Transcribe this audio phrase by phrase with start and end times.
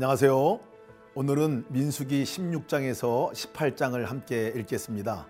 [0.00, 0.60] 안녕하세요.
[1.14, 5.28] 오늘은 민수기 16장에서 18장을 함께 읽겠습니다.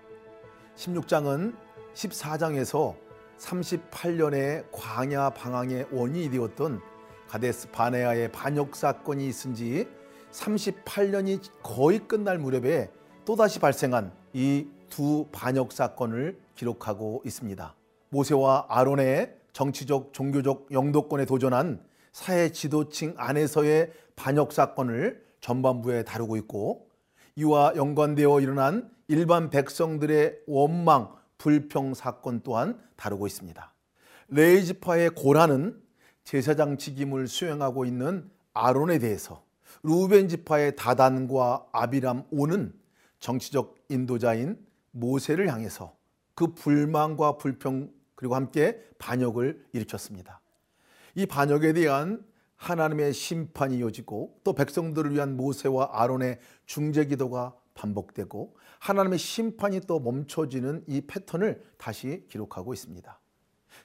[0.77, 1.53] 16장은
[1.93, 2.95] 14장에서
[3.37, 6.79] 38년의 광야 방황의 원인이 되었던
[7.27, 9.89] 가데스 바네아의 반역 사건이 있은 지
[10.31, 12.89] 38년이 거의 끝날 무렵에
[13.25, 17.75] 또다시 발생한 이 두 반역 사건을 기록하고 있습니다.
[18.09, 26.89] 모세와 아론의 정치적, 종교적 영도권에 도전한 사회 지도층 안에서의 반역 사건을 전반부에 다루고 있고
[27.35, 33.73] 이와 연관되어 일어난 일반 백성들의 원망, 불평 사건 또한 다루고 있습니다.
[34.27, 35.81] 레이지파의 고라는
[36.23, 39.43] 제사장 직임을 수행하고 있는 아론에 대해서
[39.83, 42.73] 루벤 지파의 다단과 아비람 오는
[43.19, 44.57] 정치적 인도자인
[44.91, 45.95] 모세를 향해서
[46.35, 50.40] 그 불만과 불평 그리고 함께 반역을 일으켰습니다.
[51.15, 52.23] 이 반역에 대한
[52.55, 60.83] 하나님의 심판이 이어지고 또 백성들을 위한 모세와 아론의 중재 기도가 반복되고 하나님의 심판이 또 멈춰지는
[60.87, 63.19] 이 패턴을 다시 기록하고 있습니다.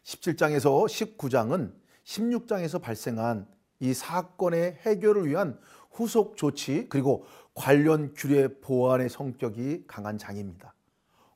[0.05, 1.72] 17장에서 19장은
[2.05, 3.46] 16장에서 발생한
[3.80, 5.58] 이 사건의 해결을 위한
[5.90, 7.24] 후속 조치 그리고
[7.55, 10.74] 관련 규례 보완의 성격이 강한 장입니다.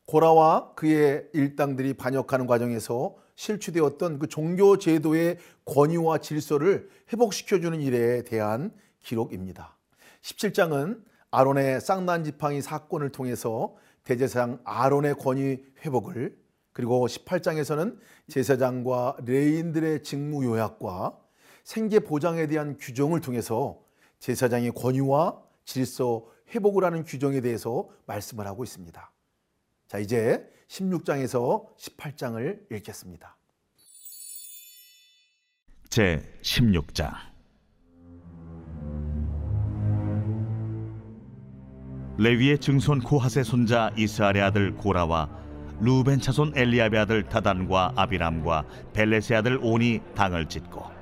[0.06, 8.70] 고라와 그의 일당들이 반역하는 과정에서 실추되었던 그 종교 제도의 권위와 질서를 회복시켜주는 일에 대한
[9.02, 9.78] 기록입니다.
[10.20, 13.74] 17장은 아론의 쌍난 지팡이 사건을 통해서
[14.04, 16.36] 대제사장 아론의 권위 회복을
[16.72, 21.18] 그리고 18장에서는 제사장과 레인들의 직무 요약과
[21.64, 23.80] 생계 보장에 대한 규정을 통해서
[24.18, 29.12] 제사장의 권위와 질서 회복을 하는 규정에 대해서 말씀을 하고 있습니다.
[29.88, 33.36] 자, 이제 16장에서 18장을 읽겠습니다.
[35.88, 37.12] 제 16장
[42.18, 45.28] 레위의 증손 고핫의 손자 이스라엘의 아들 고라와
[45.80, 50.99] 루벤 차손 엘리압의 아들 다단과 아비람과 벨레스의 아들 온이 당을 짓고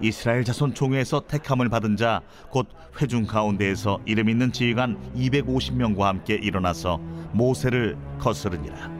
[0.00, 2.68] 이스라엘 자손 총회에서 택함을 받은 자 곧
[3.00, 6.98] 회중 가운데에서 이름 있는 지휘관 250명과 함께 일어나서
[7.32, 8.90] 모세를 거스르니라.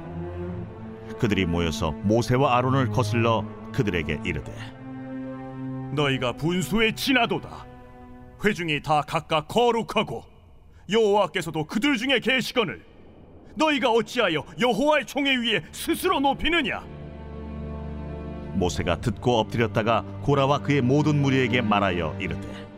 [1.19, 4.53] 그들이 모여서 모세와 아론을 거슬러 그들에게 이르되
[5.95, 7.67] 너희가 분수에 지나도다.
[8.45, 10.23] 회중이 다 각각 거룩하고
[10.91, 12.85] 여호와께서도 그들 중에 계시거늘
[13.57, 16.85] 너희가 어찌하여 여호와의 총회 위에 스스로 높이느냐
[18.59, 22.69] 모세가 듣고 엎드렸다가 고라와 그의 모든 무리에게 말하여 이르되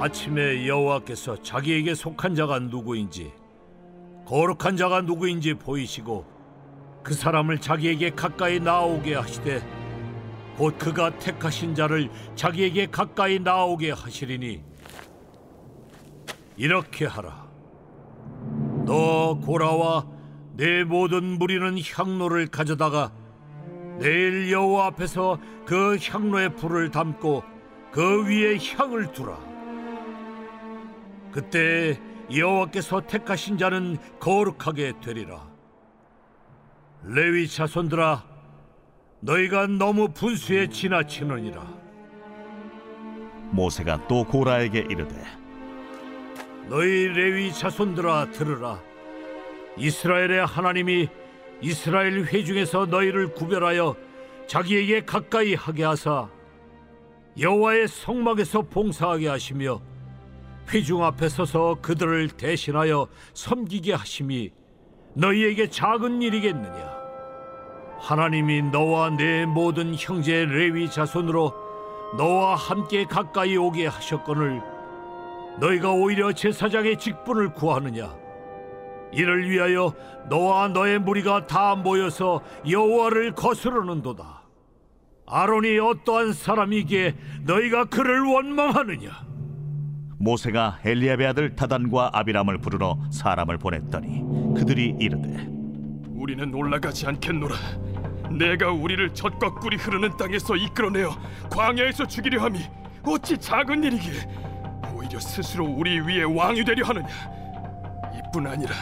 [0.00, 3.32] 아침에 여호와께서 자기에게 속한 자가 누구인지
[4.26, 6.26] 거룩한 자가 누구인지 보이시고
[7.02, 9.62] 그 사람을 자기에게 가까이 나오게 하시되
[10.56, 14.62] 곧 그가 택하신 자를 자기에게 가까이 나오게 하시리니
[16.56, 17.46] 이렇게 하라.
[18.86, 20.06] 너 고라와
[20.54, 23.12] 내 모든 무리는 향로를 가져다가
[23.98, 27.42] 내일 여호와 앞에서 그 향로에 불을 담고
[27.90, 29.38] 그 위에 향을 두라.
[31.32, 32.00] 그때
[32.34, 35.48] 여호와께서 택하신 자는 거룩하게 되리라.
[37.04, 38.24] 레위 자손들아
[39.20, 41.62] 너희가 너무 분수에 지나치느니라.
[43.50, 45.14] 모세가 또 고라에게 이르되
[46.68, 48.80] 너희 레위 자손들아 들으라.
[49.76, 51.08] 이스라엘의 하나님이
[51.60, 53.96] 이스라엘 회중에서 너희를 구별하여
[54.46, 56.28] 자기에게 가까이 하게 하사
[57.38, 59.80] 여호와의 성막에서 봉사하게 하시며
[60.72, 64.50] 회중 앞에 서서 그들을 대신하여 섬기게 하심이
[65.14, 66.96] 너희에게 작은 일이겠느냐?
[67.98, 71.54] 하나님이 너와 내 모든 형제 레위 자손으로
[72.16, 74.60] 너와 함께 가까이 오게 하셨거늘
[75.58, 78.25] 너희가 오히려 제사장의 직분을 구하느냐
[79.12, 79.94] 이를 위하여
[80.28, 84.42] 너와 너의 무리가 다 모여서 여호와를 거스르는도다.
[85.26, 89.26] 아론이 어떠한 사람이기에 너희가 그를 원망하느냐?
[90.18, 95.46] 모세가 엘리압의 아들 다단과 아비람을 부르러 사람을 보냈더니 그들이 이르되
[96.08, 97.54] 우리는 올라가지 않겠노라.
[98.38, 101.10] 내가 우리를 젖과 꿀이 흐르는 땅에서 이끌어내어
[101.50, 102.60] 광야에서 죽이려 함이
[103.04, 104.12] 어찌 작은 일이기에
[104.94, 107.06] 오히려 스스로 우리 위에 왕이 되려 하느냐?
[107.06, 107.45] 이
[108.36, 108.74] 뿐 아니라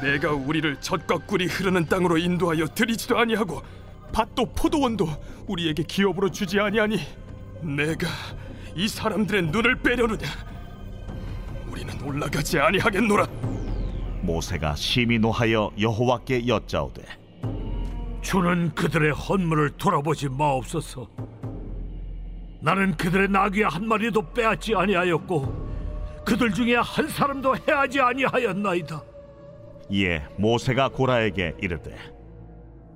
[0.00, 3.60] 내가 우리를 젖과 꿀이 흐르는 땅으로 인도하여 들이지도 아니하고
[4.10, 5.06] 밭도 포도원도
[5.46, 6.98] 우리에게 기업으로 주지 아니하니
[7.60, 8.08] 내가
[8.74, 10.26] 이 사람들의 눈을 빼려느냐?
[11.70, 13.26] 우리는 올라가지 아니하겠노라.
[14.22, 17.02] 모세가 심히 노하여 여호와께 여짜오되
[18.22, 21.06] 주는 그들의 헌물을 돌아보지 마옵소서.
[22.62, 25.69] 나는 그들의 나귀 한 마리도 빼앗지 아니하였고
[26.24, 29.02] 그들 중에 한 사람도 해하지 아니하였나이다.
[29.90, 31.96] 이에 모세가 고라에게 이르되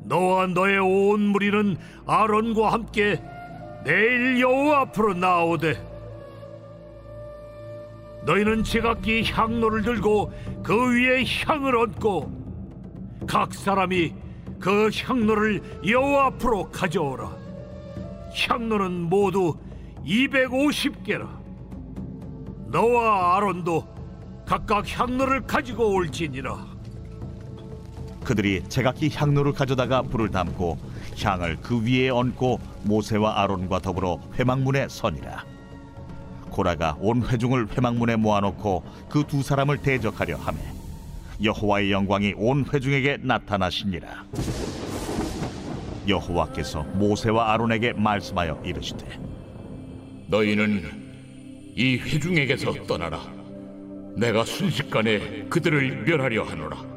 [0.05, 1.77] 너와 너의 온 무리는
[2.07, 3.21] 아론과 함께
[3.85, 5.75] 내일 여호와 앞으로 나오되
[8.25, 10.33] 너희는 제각기 향로를 들고
[10.63, 14.15] 그 위에 향을 얹고 각 사람이
[14.61, 17.37] 그 향로를 여호와 앞으로 가져오라
[18.49, 19.55] 향로는 모두
[20.07, 21.44] 250개라
[22.75, 23.87] 너와 아론도
[24.45, 26.67] 각각 향로를 가지고 올지니라.
[28.25, 30.77] 그들이 제각기 향로를 가져다가 불을 담고
[31.23, 35.45] 향을 그 위에 얹고 모세와 아론과 더불어 회막문에 서니라.
[36.51, 40.59] 고라가 온 회중을 회막문에 모아놓고 그 두 사람을 대적하려 하매
[41.45, 44.25] 여호와의 영광이 온 회중에게 나타나시니라.
[46.09, 49.21] 여호와께서 모세와 아론에게 말씀하여 이르시되
[50.27, 51.04] 너희는
[51.77, 53.21] 이 회중에게서 떠나라.
[54.17, 56.95] 내가 순식간에 그들을 멸하려 하노라.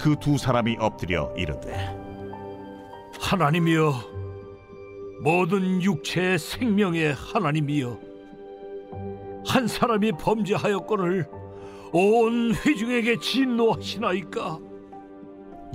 [0.00, 1.72] 그 두 사람이 엎드려 이르되
[3.20, 3.92] 하나님이여
[5.22, 7.98] 모든 육체의 생명의 하나님이여
[9.46, 11.26] 한 사람이 범죄하였거늘
[11.92, 14.58] 온 회중에게 진노하시나이까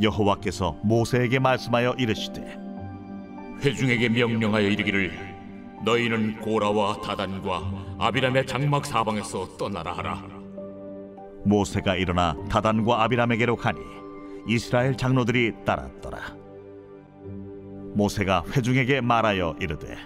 [0.01, 2.57] 여호와께서 모세에게 말씀하여 이르시되
[3.63, 5.30] 회중에게 명령하여 이르기를
[5.83, 10.23] 너희는 고라와 다단과 아비람의 장막 사방에서 떠나라 하라.
[11.43, 13.79] 모세가 일어나 다단과 아비람에게로 가니
[14.47, 16.35] 이스라엘 장로들이 따랐더라.
[17.93, 19.97] 모세가 회중에게 말하여 이르되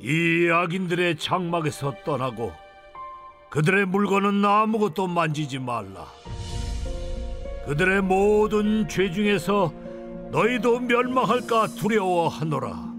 [0.00, 2.52] 이 악인들의 장막에서 떠나고
[3.50, 6.06] 그들의 물건은 아무것도 만지지 말라.
[7.66, 9.72] 그들의 모든 죄 중에서
[10.32, 12.91] 너희도 멸망할까 두려워하노라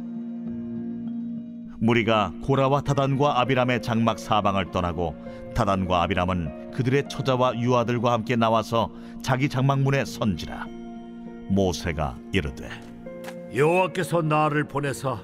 [1.83, 5.15] 무리가 고라와 다단과 아비람의 장막 사방을 떠나고
[5.53, 8.89] 다단과 아비람은 그들의 처자와 유아들과 함께 나와서
[9.21, 10.65] 자기 장막문에 선지라.
[11.49, 12.69] 모세가 이르되
[13.53, 15.19] 여호와께서 나를 보내사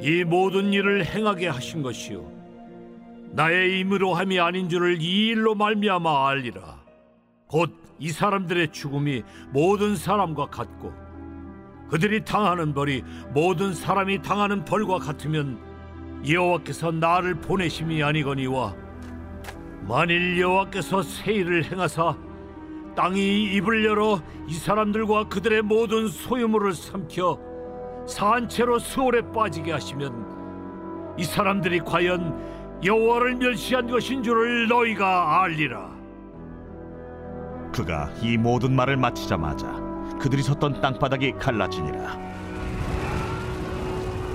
[0.00, 2.30] 이 모든 일을 행하게 하신 것이요.
[3.32, 6.78] 나의 임으로 함이 아닌 줄을 이 일로 말미암아 알리라.
[7.48, 10.92] 곧 이 사람들의 죽음이 모든 사람과 같고
[11.88, 13.02] 그들이 당하는 벌이
[13.32, 15.58] 모든 사람이 당하는 벌과 같으면
[16.26, 18.74] 여호와께서 나를 보내심이 아니거니와
[19.86, 22.16] 만일 여호와께서 세일을 행하사
[22.96, 27.38] 땅이 입을 열어 이 사람들과 그들의 모든 소유물을 삼켜
[28.06, 35.90] 산채로 수월에 빠지게 하시면 이 사람들이 과연 여호와를 멸시한 것인 줄을 너희가 알리라.
[37.72, 39.66] 그가 이 모든 말을 마치자마자
[40.20, 42.33] 그들이 섰던 땅바닥이 갈라지니라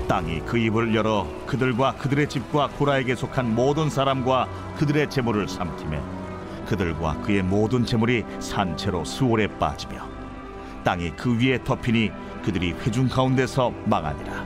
[0.09, 6.01] 땅이 그 입을 열어 그들과 그들의 집과 고라에게 속한 모든 사람과 그들의 재물을 삼키매
[6.65, 10.09] 그들과 그의 모든 재물이 산채로 수월에 빠지며
[10.83, 12.11] 땅이 그 위에 덮이니
[12.43, 14.45] 그들이 회중 가운데서 망하니라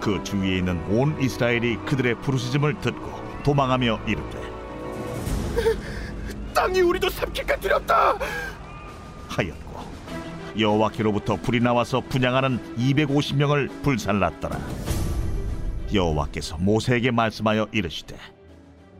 [0.00, 4.38] 그 주위에 있는 온 이스라엘이 그들의 부르짖음을 듣고 도망하며 이르되
[6.52, 8.18] 땅이 우리도 삼킬까 두렵다.
[9.28, 9.67] 하였고
[10.58, 14.58] 여호와께로부터 불이 나와서 분양하는 250명을 불살랐더라
[15.92, 18.16] 여호와께서 모세에게 말씀하여 이르시되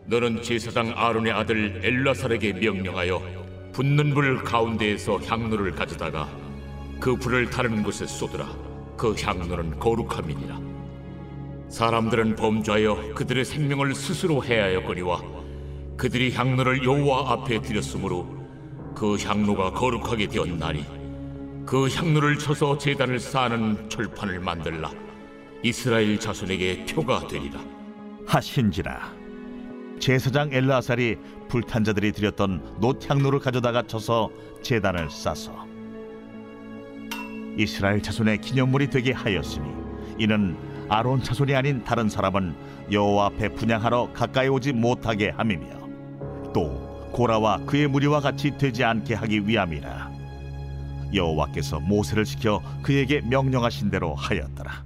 [0.07, 6.29] 너는 제사장 아론의 아들 엘라살에게 명령하여 붙는 불 가운데에서 향로를 가져다가
[6.99, 8.49] 그 불을 다른 곳에 쏟으라.
[8.97, 10.59] 그 향로는 거룩함이니라.
[11.69, 15.23] 사람들은 범죄하여 그들의 생명을 스스로 해하였거니와
[15.97, 18.27] 그들이 향로를 여호와 앞에 드렸으므로
[18.97, 20.85] 그 향로가 거룩하게 되었나니
[21.69, 24.91] 그 향로를 쳐서 제단을 쌓는 철판을 만들라.
[25.63, 27.61] 이스라엘 자손에게 표가 되리라.
[28.27, 29.13] 하신지라
[29.99, 31.19] 제사장 엘라살이
[31.51, 34.31] 불탄 자들이 드렸던 놋 향로를 가져다가 쳐서
[34.63, 35.67] 제단을 싸서
[37.59, 39.69] 이스라엘 자손의 기념물이 되게 하였으니
[40.19, 40.57] 이는
[40.89, 42.55] 아론 자손이 아닌 다른 사람은
[42.91, 45.67] 여호와 앞에 분양하러 가까이 오지 못하게 함이며
[46.55, 50.18] 또 고라와 그의 무리와 같이 되지 않게 하기 위함이라
[51.15, 54.85] 여호와께서 모세를 시켜 그에게 명령하신 대로 하였더라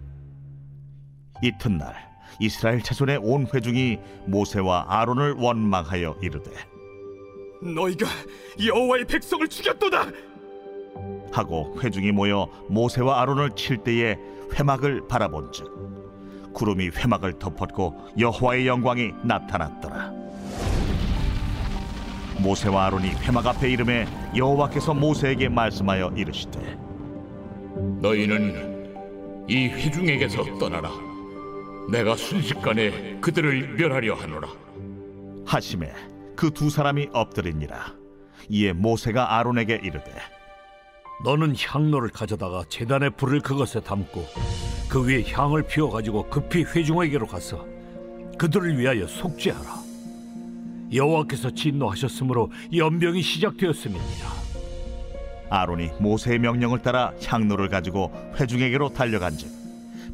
[1.42, 1.94] 이튿날
[2.38, 6.50] 이스라엘 자손의 온 회중이 모세와 아론을 원망하여 이르되
[7.62, 8.06] 너희가
[8.64, 10.06] 여호와의 백성을 죽였도다.
[11.32, 14.16] 하고 회중이 모여 모세와 아론을 칠 때에
[14.54, 20.21] 회막을 바라본즉 구름이 회막을 덮었고 여호와의 영광이 나타났더라
[22.42, 24.06] 모세와 아론이 회막 앞에 이름에
[24.36, 26.78] 여호와께서 모세에게 말씀하여 이르시되
[28.00, 30.90] 너희는 이 회중에게서 떠나라.
[31.90, 34.48] 내가 순식간에 그들을 멸하려 하노라.
[35.46, 35.92] 하심에
[36.36, 37.94] 그 두 사람이 엎드리니라
[38.48, 40.12] 이에 모세가 아론에게 이르되
[41.24, 44.24] 너는 향로를 가져다가 제단의 불을 그것에 담고
[44.88, 47.64] 그 위에 향을 피워 가지고 급히 회중에게로 가서
[48.38, 49.81] 그들을 위하여 속죄하라.
[50.92, 54.42] 여호와께서 진노하셨으므로 연병이 시작되었음이니라.
[55.50, 59.50] 아론이 모세의 명령을 따라 향로를 가지고 회중에게로 달려간즉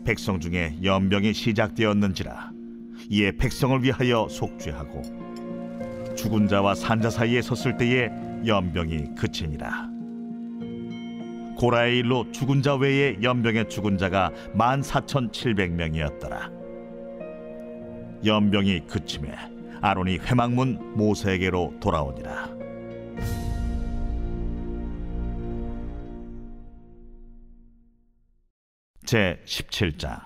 [0.04, 2.50] 백성 중에 연병이 시작되었는지라.
[3.10, 5.02] 이에 백성을 위하여 속죄하고
[6.16, 8.10] 죽은 자와 산자 사이에 섰을 때에
[8.44, 9.88] 연병이 그치니라.
[11.56, 16.50] 고라의 일로 죽은 자 외에 연병에 죽은 자가 만 사천 칠백 명이었더라.
[18.24, 19.30] 연병이 그침에
[19.80, 22.58] 아론이 회막문 모세에게로 돌아오니라.
[29.04, 30.20] 제 17장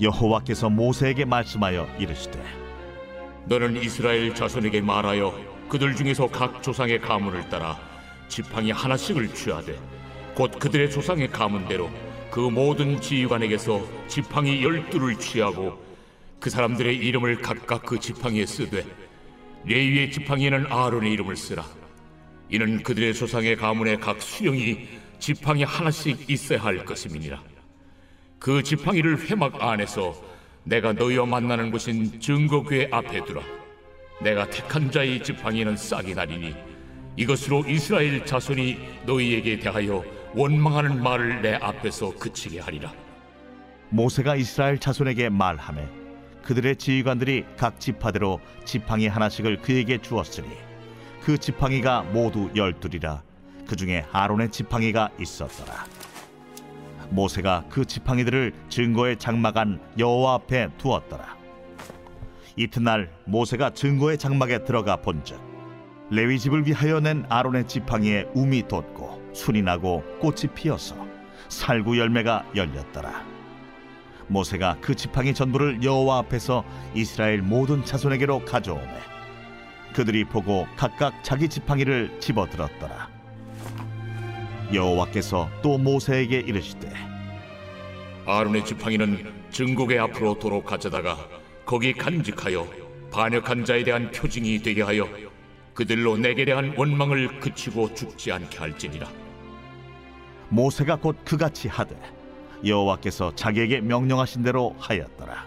[0.00, 2.42] 여호와께서 모세에게 말씀하여 이르시되
[3.44, 5.34] 너는 이스라엘 자손에게 말하여
[5.68, 7.78] 그들 중에서 각 조상의 가문을 따라
[8.28, 9.78] 지팡이 하나씩을 취하되
[10.34, 11.90] 곧 그들의 조상의 가문대로
[12.30, 15.82] 그 모든 지휘관에게서 지팡이 열두를 취하고
[16.38, 18.84] 그 사람들의 이름을 각각 그 지팡이에 쓰되
[19.64, 21.64] 레위의 지팡이에는 아론의 이름을 쓰라
[22.48, 27.42] 이는 그들의 조상의 가문의 각 수령이 지팡이 하나씩 있어야 할 것임이니라
[28.38, 30.30] 그 지팡이를 회막 안에서
[30.64, 33.42] 내가 너희와 만나는 곳인 증거궤 앞에 두라.
[34.22, 36.54] 내가 택한 자의 지팡이는 싹이 나리니
[37.16, 42.92] 이것으로 이스라엘 자손이 너희에게 대하여 원망하는 말을 내 앞에서 그치게 하리라.
[43.88, 45.88] 모세가 이스라엘 자손에게 말하매
[46.44, 50.48] 그들의 지휘관들이 각 지파대로 지팡이 하나씩을 그에게 주었으니
[51.22, 53.22] 그 지팡이가 모두 열둘이라.
[53.66, 55.84] 그 중에 아론의 지팡이가 있었더라.
[57.10, 61.36] 모세가 그 지팡이들을 증거의 장막안 여호와 앞에 두었더라.
[62.56, 65.40] 이튿날 모세가 증거의 장막에 들어가 본즉
[66.10, 70.96] 레위 집을 위하여 낸 아론의 지팡이에 움이 돋고 순이 나고 꽃이 피어서
[71.48, 73.24] 살구 열매가 열렸더라.
[74.28, 78.98] 모세가 그 지팡이 전부를 여호와 앞에서 이스라엘 모든 자손에게로 가져오매
[79.92, 83.08] 그들이 보고 각각 자기 지팡이를 집어들었더라.
[84.72, 86.92] 여호와께서 또 모세에게 이르시되
[88.24, 91.16] 아론의 지팡이는 증거궤 앞으로 도로 가져다가
[91.64, 92.66] 거기 간직하여
[93.10, 95.08] 반역한 자에 대한 표징이 되게 하여
[95.80, 99.08] 그들로 내게 대한 원망을 그치고 죽지 않게 할지니라.
[100.50, 101.96] 모세가 곧 그같이 하되
[102.66, 105.46] 여호와께서 자기에게 명령하신 대로 하였더라.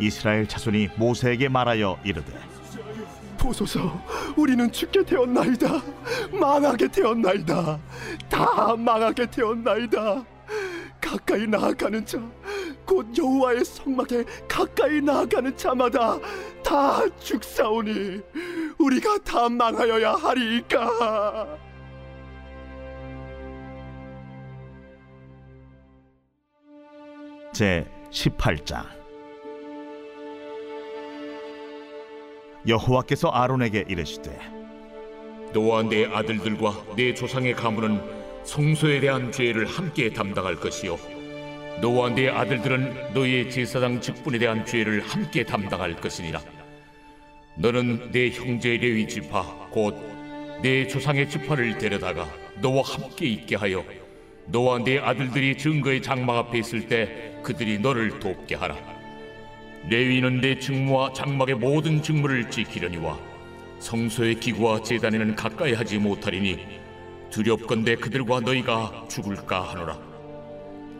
[0.00, 2.32] 이스라엘 자손이 모세에게 말하여 이르되
[3.38, 4.02] 보소서
[4.36, 5.80] 우리는 죽게 되었나이다.
[6.32, 7.78] 망하게 되었나이다.
[8.28, 10.24] 다 망하게 되었나이다.
[11.00, 12.18] 가까이 나아가는 자
[12.86, 16.18] 곧 여호와의 성막에 가까이 나아가는 자마다
[16.66, 18.20] 다 죽사오니
[18.76, 21.58] 우리가 다 망하여야 하리이까.
[27.54, 28.84] 제 18장.
[32.66, 34.36] 여호와께서 아론에게 이르시되
[35.54, 38.00] 너와 내 아들들과 내 조상의 가문은
[38.42, 40.98] 성소에 대한 죄를 함께 담당할 것이요.
[41.80, 46.40] 너와 내 아들들은 너희의 제사장 직분에 대한 죄를 함께 담당할 것이니라
[47.56, 49.68] 너는 내 형제 레위 지파.
[49.70, 50.16] 곧
[50.62, 52.28] 내 조상의 지파를 데려다가
[52.60, 53.84] 너와 함께 있게 하여
[54.46, 58.76] 너와 내 아들들이 증거의 장막 앞에 있을 때 그들이 너를 돕게 하라.
[59.88, 63.18] 레위는 내 직무와 장막의 모든 직무를 지키려니와
[63.80, 66.58] 성소의 기구와 제단에는 가까이 하지 못하리니
[67.30, 69.98] 두렵건대 그들과 너희가 죽을까 하노라.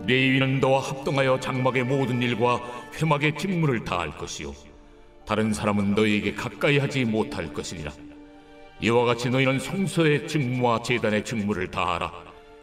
[0.07, 2.61] 레위는 너와 합동하여 장막의 모든 일과
[3.01, 4.53] 회막의 직무를 다할 것이요
[5.27, 7.93] 다른 사람은 너희에게 가까이 하지 못할 것이니라.
[8.81, 12.13] 이와 같이 너희는 성소의 직무와 제단의 직무를 다하라.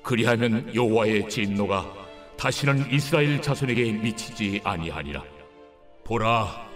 [0.01, 1.91] 그리하면 여호와의 진노가
[2.37, 5.23] 다시는 이스라엘 자손에게 미치지 아니하니라.
[6.05, 6.67] 보라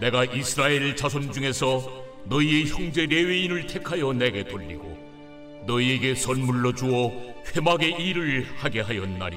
[0.00, 4.96] 내가 이스라엘 자손 중에서 너희의 형제 레위인을 택하여 내게 돌리고
[5.66, 7.12] 너희에게 선물로 주어
[7.54, 9.36] 회막의 일을 하게 하였나니.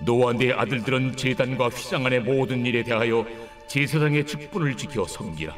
[0.00, 3.26] 너와 내 아들들은 제단과 휘장 안의 모든 일에 대하여
[3.68, 5.54] 제사장의 직분을 지켜 섬기라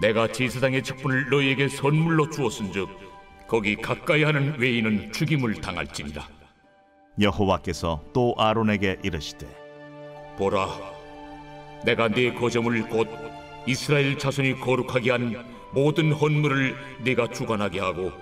[0.00, 2.88] 내가 제사장의 직분을 너희에게 선물로 주었은즉
[3.46, 6.26] 거기 가까이 하는 외인은 죽임을 당할지니라
[7.20, 9.46] 여호와께서 또 아론에게 이르시되
[10.38, 10.68] 보라
[11.84, 13.08] 내가 네 거점을 곧
[13.66, 16.74] 이스라엘 자손이 거룩하게 한 모든 헌물을
[17.04, 18.12] 네가 주관하게 하고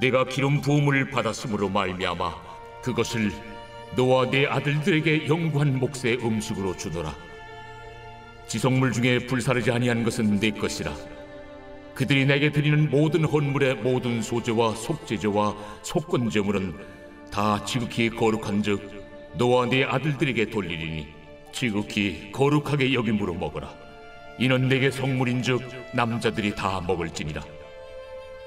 [0.00, 2.34] 네가 기름 부음을 받았으므로 말미암아
[2.82, 3.30] 그것을
[3.96, 7.14] 너와 네 아들들에게 영구한 몫의 음식으로 주노라.
[8.46, 10.94] 지성물 중에 불사르지 아니한 것은 네 것이라.
[11.94, 16.74] 그들이 내게 드리는 모든 헌물의 모든 소재와 속재재와 속건제물은
[17.30, 21.08] 다 지극히 거룩한즉 너와 네 아들들에게 돌리리니
[21.52, 23.72] 지극히 거룩하게 여김으로 먹어라.
[24.38, 25.62] 이는 내게 성물인즉
[25.94, 27.42] 남자들이 다 먹을지니라.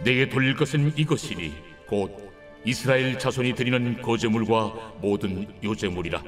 [0.03, 1.53] 내게 돌릴 것은 이것이니
[1.87, 2.31] 곧
[2.65, 6.21] 이스라엘 자손이 드리는 거제물과 모든 요제물이라.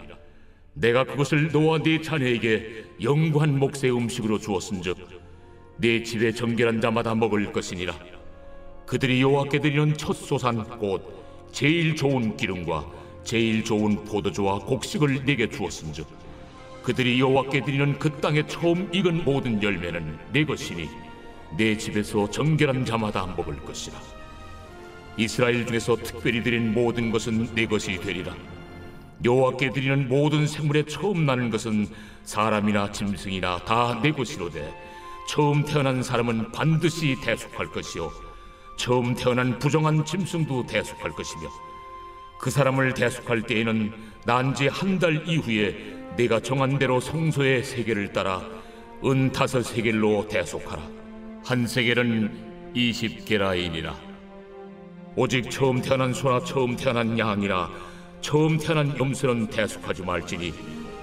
[0.80, 4.98] 내가 그것을 너와 네 자녀에게 영구한 몫의 음식으로 주었은즉
[5.78, 7.94] 네 집에 정결한 자마다 먹을 것이니라.
[8.86, 12.86] 그들이 여호와께 드리는 첫 소산 곧 제일 좋은 기름과
[13.26, 16.08] 제일 좋은 포도주와 곡식을 내게 주었은즉
[16.82, 20.88] 그들이 여호와께 드리는 그 땅에 처음 익은 모든 열매는 내 것이니
[21.58, 24.00] 내 집에서 정결한 자마다 먹을 것이라.
[25.18, 28.34] 이스라엘 중에서 특별히 드린 모든 것은 내 것이 되리라.
[29.24, 31.88] 여호와께 드리는 모든 생물에 처음 나는 것은
[32.24, 34.74] 사람이나 짐승이나 다 내 것이로되
[35.28, 38.12] 처음 태어난 사람은 반드시 대속할 것이요
[38.78, 41.50] 처음 태어난 부정한 짐승도 대속할 것이며
[42.40, 43.92] 그 사람을 대속할 때에는
[44.26, 48.42] 난지 한 달 이후에 내가 정한 대로 성소의 세계를 따라
[49.06, 50.82] 은 다섯 세겔로 대속하라.
[51.46, 53.96] 한 세겔은 이십 게라인이라.
[55.16, 57.70] 오직 처음 태어난 소나 처음 태어난 양이나
[58.22, 60.54] 처음 태어난 염소는 대속하지 말지니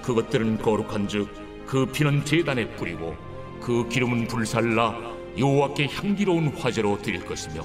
[0.01, 3.15] 그것들은 거룩한즉 그 피는 제단에 뿌리고
[3.61, 4.95] 그 기름은 불살라
[5.37, 7.63] 여호와께 향기로운 화제로 드릴 것이며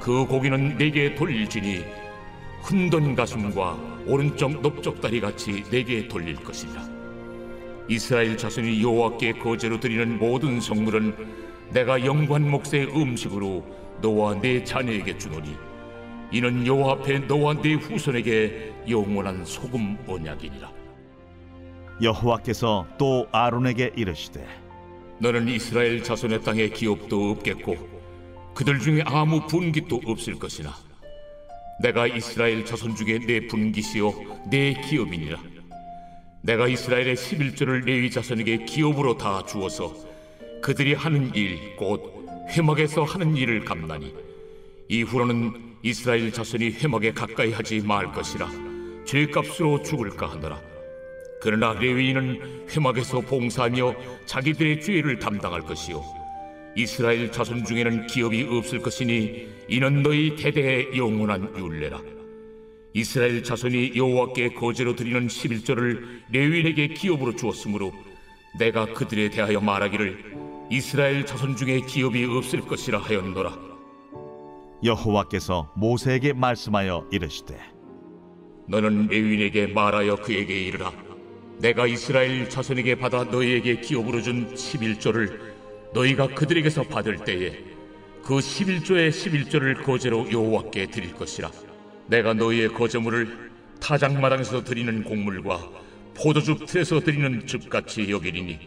[0.00, 1.84] 그 고기는 내게 돌릴지니
[2.62, 6.88] 흔든 가슴과 오른쪽 넓적다리 같이 내게 돌릴 것이라.
[7.88, 11.14] 이스라엘 자손이 여호와께 거제로 드리는 모든 성물은
[11.70, 13.64] 내가 영관 목새의 음식으로
[14.00, 15.56] 너와 내 자녀에게 주노니
[16.30, 20.70] 이는 여호와 앞에 너와 내 후손에게 영원한 소금 언약이니라.
[22.02, 24.46] 여호와께서 또 아론에게 이르시되
[25.20, 27.76] 너는 이스라엘 자손의 땅에 기업도 없겠고
[28.54, 30.74] 그들 중에 아무 분깃도 없을 것이나
[31.82, 35.38] 내가 이스라엘 자손 중에 내 분깃이요 내 기업이니라.
[36.42, 39.92] 내가 이스라엘의 11조를 레위 자손에게 기업으로 다 주어서
[40.62, 44.14] 그들이 하는 일 곧 회막에서 하는 일을 감나니
[44.88, 48.48] 이후로는 이스라엘 자손이 회막에 가까이 하지 말 것이라.
[49.04, 50.60] 죄값으로 죽을까 하더라.
[51.40, 53.94] 그러나 레위인은 회막에서 봉사하며
[54.26, 56.02] 자기들의 죄를 담당할 것이요.
[56.76, 62.02] 이스라엘 자손 중에는 기업이 없을 것이니 이는 너희 대대의 영원한 율례라.
[62.92, 67.92] 이스라엘 자손이 여호와께 거제로 드리는 11조를 레위인에게 기업으로 주었으므로
[68.58, 73.67] 내가 그들에 대하여 말하기를 이스라엘 자손 중에 기업이 없을 것이라 하였노라
[74.84, 77.58] 여호와께서 모세에게 말씀하여 이르시되
[78.68, 80.92] 너는 레위인에게 말하여 그에게 이르라.
[81.58, 85.40] 내가 이스라엘 자손에게 받아 너희에게 기업으로 준 11조를
[85.94, 87.58] 너희가 그들에게서 받을 때에
[88.22, 91.50] 그 11조의 11조를 거제로 여호와께 드릴 것이라.
[92.06, 95.68] 내가 너희의 거제물을 타작마당에서 드리는 곡물과
[96.14, 98.58] 포도즙 틀에서 드리는 즙같이 여기리니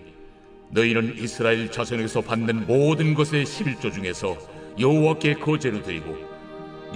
[0.71, 4.37] 너희는 이스라엘 자손에게서 받는 모든 것의 11조 중에서
[4.79, 6.17] 여호와께 거제로 드리고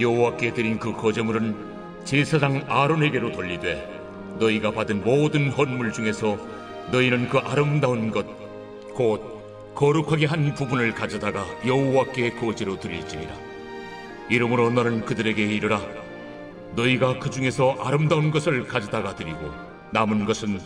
[0.00, 1.54] 여호와께 드린 그 거제물은
[2.04, 6.38] 제사장 아론에게로 돌리되 너희가 받은 모든 헌물 중에서
[6.92, 8.46] 너희는 그 아름다운 것
[8.96, 13.30] 곧 거룩하게 한 부분을 가져다가 여호와께 거제로 드릴지니라.
[14.30, 15.82] 이러므로 너는 그들에게 이르라.
[16.74, 19.52] 너희가 그 중에서 아름다운 것을 가져다가 드리고
[19.92, 20.58] 남은 것은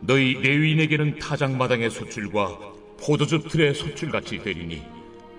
[0.00, 2.58] 너희 레위인에게는 타작마당의 소출과
[3.00, 4.82] 포도즙 틀의 소출같이 되리니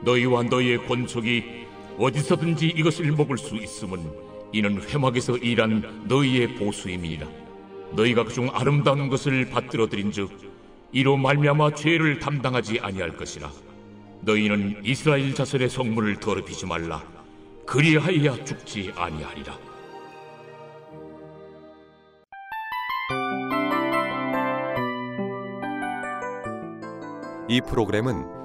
[0.05, 1.65] 너희와 너희의 권속이
[1.97, 3.99] 어디서든지 이것을 먹을 수 있음은
[4.53, 7.27] 이는 회막에서 일한 너희의 보수임이니라.
[7.93, 10.29] 너희가 그중 아름다운 것을 받들어 드린즉
[10.91, 13.51] 이로 말미암아 죄를 담당하지 아니할 것이라.
[14.21, 17.03] 너희는 이스라엘 자손의 성물을 더럽히지 말라.
[17.65, 19.57] 그리하여야 죽지 아니하리라.
[27.47, 28.44] 이 프로그램은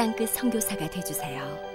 [0.00, 1.69] 땅끝 선교사가 되주세요.